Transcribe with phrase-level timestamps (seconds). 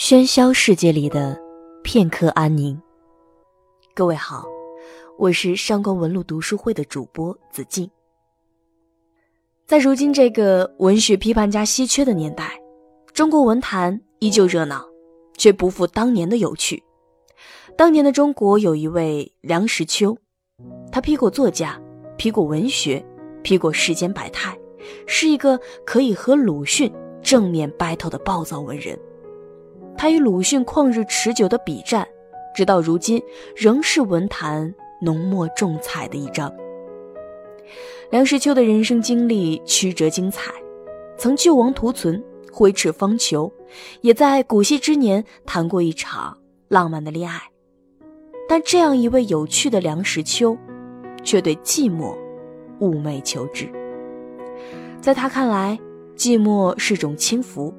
[0.00, 1.38] 喧嚣世界里的
[1.84, 2.80] 片刻安宁。
[3.94, 4.46] 各位好，
[5.18, 7.88] 我是上官文路读书会的主播子静。
[9.66, 12.58] 在如今这个文学批判家稀缺的年代，
[13.12, 14.82] 中国文坛依旧热闹，
[15.36, 16.82] 却不复当年的有趣。
[17.76, 20.16] 当年的中国有一位梁实秋，
[20.90, 21.78] 他批过作家，
[22.16, 23.04] 批过文学，
[23.42, 24.58] 批过世间百态，
[25.06, 26.90] 是一个可以和鲁迅
[27.20, 28.98] 正面 battle 的暴躁文人。
[30.00, 32.08] 他与鲁迅旷日持久的笔战，
[32.54, 33.22] 直到如今
[33.54, 36.50] 仍是文坛浓墨重彩的一章。
[38.08, 40.50] 梁实秋的人生经历曲折精彩，
[41.18, 43.52] 曾救亡图存，挥斥方遒，
[44.00, 46.34] 也在古稀之年谈过一场
[46.68, 47.38] 浪漫的恋爱。
[48.48, 50.56] 但这样一位有趣的梁实秋，
[51.22, 52.16] 却对寂寞
[52.80, 53.70] 寤寐求之。
[54.98, 55.78] 在他看来，
[56.16, 57.74] 寂寞是种轻浮。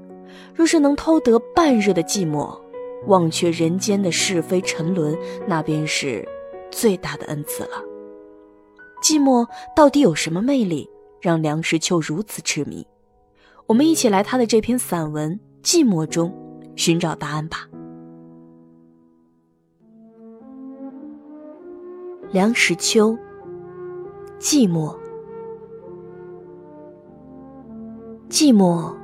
[0.54, 2.60] 若是能偷得半日的寂寞，
[3.08, 6.28] 忘却人间的是非沉沦，那便是
[6.72, 7.84] 最大的恩赐了。
[9.04, 10.88] 寂寞到底有什么魅力，
[11.20, 12.86] 让梁实秋如此痴迷？
[13.66, 16.32] 我们一起来他的这篇散文《寂寞》中
[16.76, 17.68] 寻找答案吧。
[22.32, 23.18] 梁实秋，
[24.40, 24.96] 寂寞，
[28.30, 29.01] 寂寞。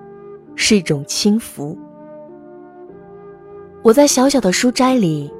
[0.58, 1.78] 是一种轻浮。
[3.84, 5.32] 我在小小的书斋里，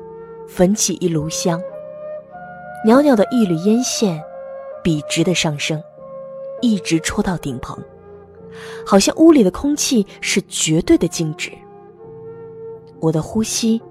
[0.48, 1.62] 焚起一炉香。
[2.86, 4.22] 袅袅的一缕烟线，
[4.84, 5.84] 笔直的上升，
[6.62, 7.78] 一直戳到顶棚，
[8.86, 11.52] 好像屋里的空气是绝对的静止。
[13.00, 13.82] 我的呼吸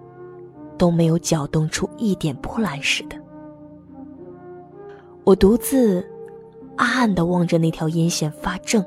[0.79, 3.17] 都没有搅动出一点波澜似的。
[5.25, 6.03] 我独自
[6.77, 8.83] 暗暗的望着那条烟线发怔。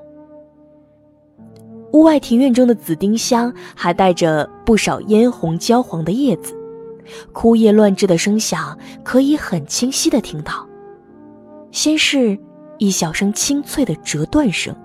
[1.92, 6.56] 屋外庭院中的紫丁香还带着不少嫣红焦黄的叶子，
[7.32, 10.68] 枯叶乱枝的声响可以很清晰的听到。
[11.72, 12.38] 先是
[12.78, 14.76] 一小声清脆的折断声，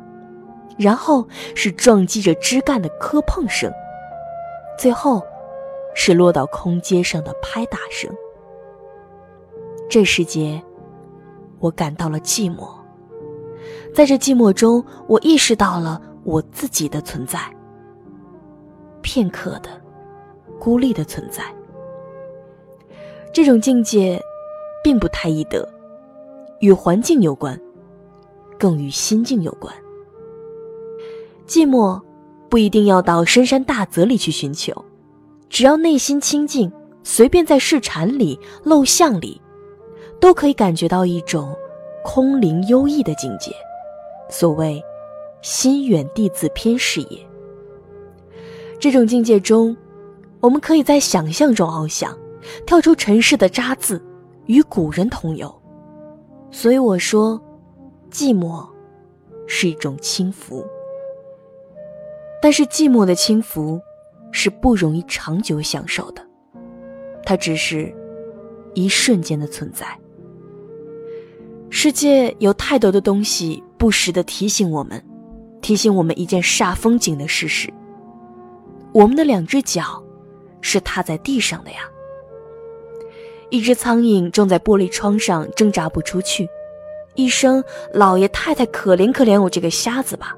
[0.79, 3.71] 然后是撞击着枝干的磕碰声，
[4.79, 5.23] 最后
[5.95, 8.11] 是落到空阶上的拍打声。
[9.91, 10.63] 这时节，
[11.59, 12.67] 我感到了寂寞。
[13.95, 16.01] 在这寂寞中，我意识到了。
[16.25, 17.39] 我自己的存在，
[19.03, 19.69] 片刻的、
[20.59, 21.43] 孤立的存在，
[23.31, 24.19] 这种境界，
[24.83, 25.69] 并不太易得，
[26.61, 27.61] 与环境有关，
[28.59, 29.73] 更与心境有关。
[31.47, 32.01] 寂寞
[32.49, 34.73] 不一定要到深山大泽里去寻求，
[35.51, 39.39] 只要内心清静，随便在市禅里、陋巷里，
[40.19, 41.55] 都可以感觉到一种
[42.03, 43.53] 空灵幽逸的境界。
[44.31, 44.83] 所谓。
[45.45, 47.19] 心远地自偏是也。
[48.81, 49.77] 这种境界中，
[50.41, 52.19] 我们可以在想象中翱翔，
[52.67, 54.01] 跳出尘世的渣滓，
[54.47, 55.55] 与古人同游。
[56.51, 57.39] 所以我说，
[58.11, 58.67] 寂寞
[59.47, 60.65] 是一种轻浮。
[62.41, 63.79] 但是寂寞的轻浮，
[64.33, 66.27] 是不容易长久享受的，
[67.23, 67.95] 它只是
[68.73, 69.87] 一瞬间的存在。
[71.69, 75.05] 世界有太多的东西，不时的提醒我们。
[75.65, 77.73] 提醒我们一件煞风景的事实：
[78.93, 80.05] 我们的两只脚
[80.61, 81.79] 是踏在地上的呀。
[83.49, 86.47] 一只苍蝇正在玻璃窗上挣扎不出去，
[87.15, 87.65] 一声
[87.95, 90.37] “老爷太太，可怜可怜我这个瞎子吧”，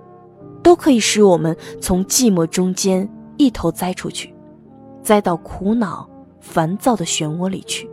[0.62, 4.32] 都可以使我们从寂寞中间一头栽出去，
[5.02, 6.08] 栽到苦恼、
[6.40, 7.90] 烦躁的漩涡里去。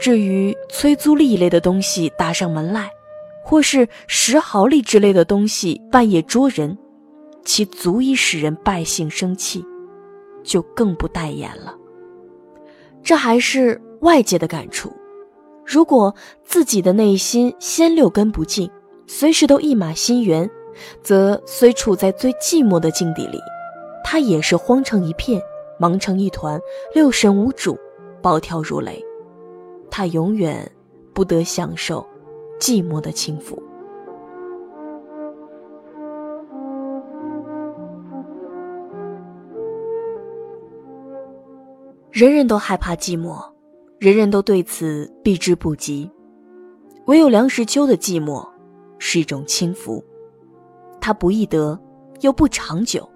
[0.00, 2.90] 至于催租利一类的东西打上门来，
[3.44, 6.76] 或是十毫粒之类的东西半夜捉人，
[7.44, 9.62] 其足以使人败兴生气，
[10.42, 11.76] 就更不待言了。
[13.02, 14.90] 这还是外界的感触。
[15.62, 18.70] 如果自己的内心先六根不净，
[19.06, 20.50] 随时都一马心猿，
[21.02, 23.38] 则虽处在最寂寞的境地里，
[24.02, 25.40] 他也是慌成一片，
[25.78, 26.58] 忙成一团，
[26.94, 27.78] 六神无主，
[28.22, 29.04] 暴跳如雷。
[29.90, 30.70] 他永远
[31.12, 32.06] 不得享受。
[32.64, 33.62] 寂寞的轻浮。
[42.10, 43.44] 人人都害怕寂寞，
[43.98, 46.10] 人人都对此避之不及。
[47.04, 48.48] 唯有梁实秋的寂寞，
[48.98, 50.02] 是一种轻浮，
[50.98, 51.78] 它不易得，
[52.22, 53.06] 又不长久，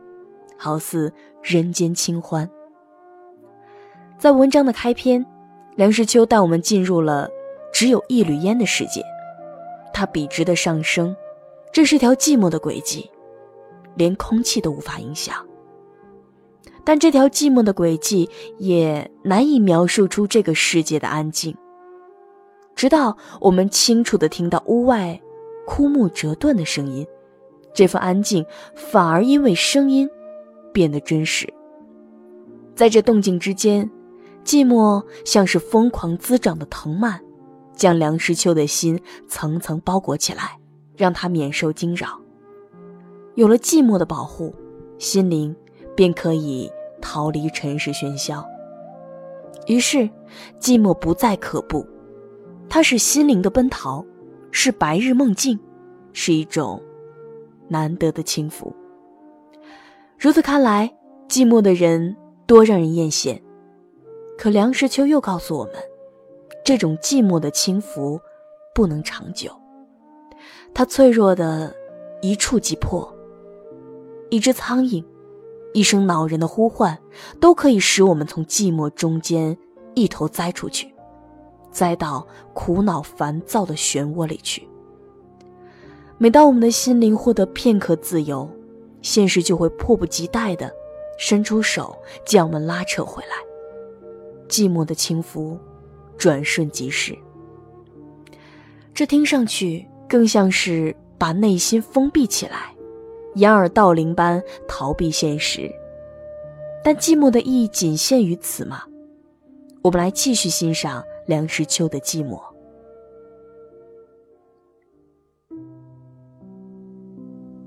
[0.59, 1.11] 好似
[1.43, 2.47] 人间清欢。
[4.19, 5.25] 在文章的开篇，
[5.75, 7.31] 梁实秋带我们进入了
[7.73, 9.03] 只有一缕烟的世界。
[9.99, 11.17] 它笔直的上升，
[11.73, 13.11] 这是条寂寞的轨迹，
[13.97, 15.45] 连空气都无法影响。
[16.85, 21.53] 但这条寂寞的轨迹也难以描述出这个世界的安静。
[22.77, 25.21] 直到我们清楚地听到屋外
[25.67, 27.05] 枯木折断的声音，
[27.75, 28.47] 这份安静
[28.77, 30.09] 反而因为声音
[30.73, 31.53] 变得真实。
[32.77, 33.91] 在这动静之间，
[34.45, 37.21] 寂寞像是疯狂滋长的藤蔓，
[37.79, 40.59] 将梁实秋的心层层包裹起来，
[40.97, 42.21] 让他免受惊扰。
[43.37, 44.53] 有了寂寞的保护，
[44.99, 45.55] 心灵
[45.95, 46.71] 便可以
[47.01, 48.45] 逃离尘世喧嚣。
[49.69, 49.99] 于是，
[50.61, 51.87] 寂寞不再可怖，
[52.69, 54.05] 它是心灵的奔逃，
[54.51, 55.59] 是白日梦境，
[56.13, 56.83] 是一种
[57.69, 58.75] 难得的轻浮。
[60.19, 60.93] 如此看来，
[61.29, 63.41] 寂寞的人多让人艳羡。
[64.37, 65.75] 可梁实秋又告诉我们，
[66.69, 68.21] 这种寂寞的轻浮
[68.75, 69.51] 不能长久，
[70.75, 71.75] 它脆弱的
[72.21, 73.11] 一触即破。
[74.29, 75.03] 一只苍蝇，
[75.73, 76.99] 一声恼人的呼唤，
[77.41, 79.57] 都可以使我们从寂寞中间
[79.95, 80.93] 一头栽出去，
[81.71, 84.69] 栽到苦恼烦躁的漩涡里去。
[86.19, 88.47] 每当我们的心灵获得片刻自由，
[89.01, 90.71] 现实就会迫不及待地
[91.19, 93.37] 伸出手将我们拉扯回来。
[94.51, 95.59] 寂寞的轻浮，
[96.19, 97.17] 转瞬即逝。
[98.93, 102.75] 这听上去更像是把内心封闭起来，
[103.37, 105.71] 掩耳盗铃般逃避现实。
[106.83, 108.83] 但寂寞的意义仅限于此吗？
[109.83, 112.37] 我们来继续欣赏梁实秋的《寂寞》。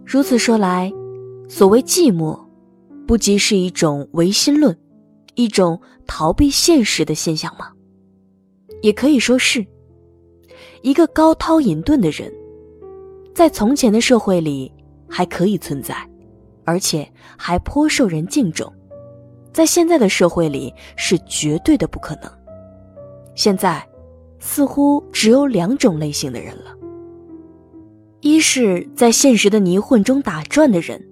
[0.06, 0.92] 如此说来，
[1.48, 2.38] 所谓寂寞，
[3.08, 4.78] 不即是一种唯心论？
[5.36, 7.72] 一种逃避现实的现象吗？
[8.82, 9.66] 也可以说是，
[10.82, 12.32] 一个高涛隐遁的人，
[13.34, 14.72] 在从前的社会里
[15.08, 15.96] 还可以存在，
[16.66, 17.08] 而且
[17.38, 18.68] 还颇受人敬重；
[19.54, 22.32] 在现在的社会里是绝对的不可能。
[23.36, 23.88] 现在，
[24.40, 26.76] 似乎只有两种类型的人了：
[28.22, 31.04] 一是在现实的泥混中打转的人，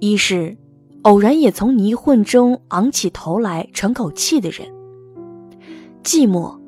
[0.00, 0.56] 一是。
[1.04, 4.70] 偶然也从泥混中昂起头来喘口气的人，
[6.04, 6.59] 寂寞，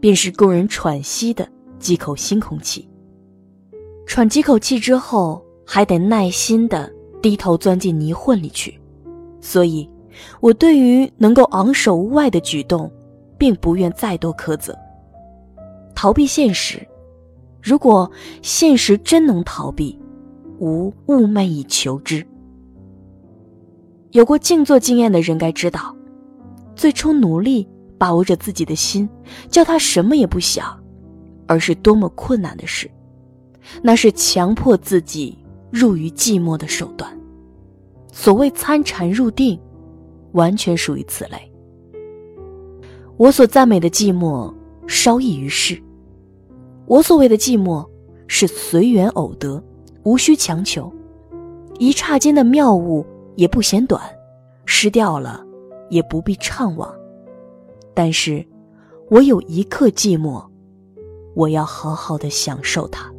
[0.00, 1.48] 便是供人喘息的
[1.78, 2.88] 几口新空气。
[4.06, 8.80] 喘几口气之后，还得耐心的低头钻进泥混里去。
[9.40, 9.88] 所以，
[10.40, 12.90] 我对于能够昂首屋外的举动，
[13.36, 14.76] 并不愿再多苛责。
[15.94, 16.86] 逃避现实，
[17.62, 18.10] 如果
[18.42, 19.98] 现实真能逃避，
[20.58, 22.24] 吾寤寐以求之。
[24.12, 25.94] 有过静坐经验的人该知道，
[26.74, 29.08] 最初努力把握着自己的心，
[29.50, 30.78] 叫他什么也不想，
[31.46, 32.90] 而是多么困难的事。
[33.82, 35.36] 那是强迫自己
[35.70, 37.10] 入于寂寞的手段。
[38.12, 39.58] 所谓参禅入定，
[40.32, 41.52] 完全属于此类。
[43.16, 44.52] 我所赞美的寂寞，
[44.86, 45.80] 稍异于世。
[46.86, 47.86] 我所谓的寂寞，
[48.26, 49.62] 是随缘偶得，
[50.04, 50.92] 无需强求，
[51.78, 53.04] 一刹间的妙物。
[53.36, 54.00] 也不嫌短，
[54.64, 55.44] 失掉了，
[55.90, 56.88] 也不必怅惘。
[57.96, 58.46] 但是，
[59.08, 60.44] 我有一刻寂寞，
[61.34, 63.10] 我要好好的享受它。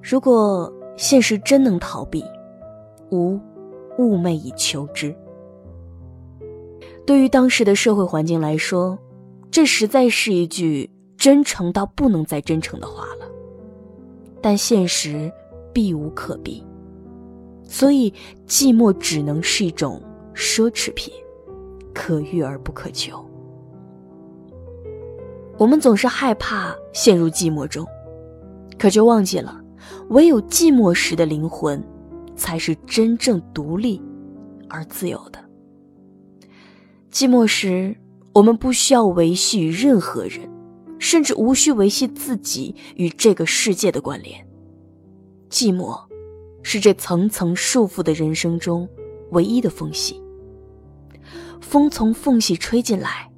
[0.00, 2.22] 如果现实真能逃避，
[3.10, 3.36] 吾
[3.98, 5.12] 寤寐以求之。
[7.04, 8.96] 对于当时的社会环境来说，
[9.50, 13.26] 这实在是一句真诚到不能再真诚的话了。
[14.40, 15.28] 但现实
[15.72, 16.64] 避无可避，
[17.68, 18.12] 所以
[18.48, 20.02] 寂寞只能是一种
[20.34, 21.14] 奢侈品，
[21.94, 23.24] 可遇而不可求。
[25.56, 27.86] 我们总是害怕陷入寂寞中，
[28.76, 29.62] 可就忘记了，
[30.08, 31.80] 唯有寂寞时的灵魂，
[32.34, 34.02] 才是真正独立
[34.68, 35.38] 而自由的。
[37.12, 37.96] 寂寞时，
[38.32, 40.48] 我们不需要维系任何人。
[41.00, 44.44] 甚至无需维系自己与这个世界的关联。
[45.48, 45.96] 寂寞，
[46.62, 48.88] 是这层层束缚的人生中
[49.30, 50.22] 唯一的缝隙。
[51.60, 53.30] 风从缝隙吹进来，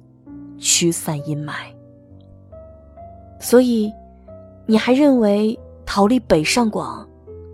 [0.57, 1.53] 驱散阴霾。
[3.39, 3.91] 所以，
[4.67, 7.07] 你还认为逃离北上广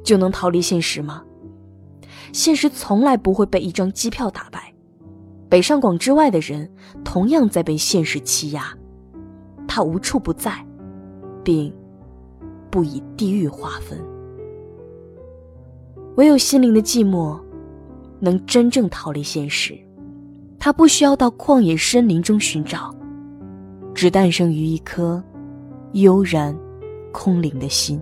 [0.04, 1.24] 就能逃离现实吗？
[2.34, 4.74] 现实从来不会被一张机票打败。
[5.50, 6.70] 北上广之外的人，
[7.06, 8.78] 同样在被现实欺压。
[9.66, 10.66] 他无处不在，
[11.44, 11.74] 并
[12.70, 13.98] 不以地域划分。
[16.18, 17.40] 唯有心灵的寂寞，
[18.20, 19.78] 能真正逃离现实。
[20.58, 22.92] 它不需要到旷野深林中寻找，
[23.94, 25.24] 只诞生于一颗
[25.94, 26.58] 悠然、
[27.12, 28.02] 空灵的心。